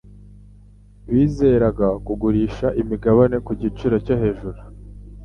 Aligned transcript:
Bizeraga 1.11 1.87
kugurisha 2.05 2.67
imigabane 2.81 3.37
ku 3.45 3.51
giciro 3.61 3.95
cyo 4.05 4.15
hejuru. 4.21 4.59